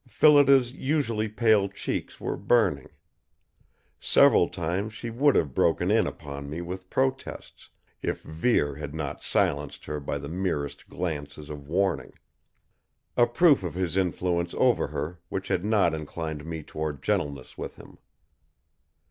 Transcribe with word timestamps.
Phillida's 0.07 0.73
usually 0.73 1.29
pale 1.29 1.69
cheeks 1.69 2.19
were 2.19 2.35
burning. 2.35 2.89
Several 3.99 4.49
times 4.49 4.93
she 4.95 5.11
would 5.11 5.35
have 5.35 5.53
broken 5.53 5.91
in 5.91 6.07
upon 6.07 6.49
me 6.49 6.59
with 6.59 6.89
protests, 6.89 7.69
if 8.01 8.23
Vere 8.23 8.73
had 8.77 8.95
not 8.95 9.21
silenced 9.23 9.85
her 9.85 9.99
by 9.99 10.17
the 10.17 10.27
merest 10.27 10.89
glances 10.89 11.51
of 11.51 11.67
warning. 11.67 12.13
A 13.15 13.27
proof 13.27 13.61
of 13.61 13.75
his 13.75 13.95
influence 13.95 14.55
over 14.55 14.87
her 14.87 15.19
which 15.29 15.49
had 15.49 15.63
not 15.63 15.93
inclined 15.93 16.45
me 16.45 16.63
toward 16.63 17.03
gentleness 17.03 17.55
with 17.55 17.75
him! 17.75 17.99